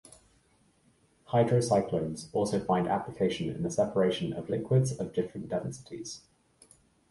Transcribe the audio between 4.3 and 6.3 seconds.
of liquids of different densities.